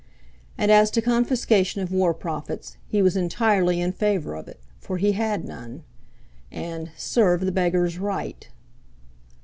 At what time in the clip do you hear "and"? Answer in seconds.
0.57-0.71, 6.51-6.89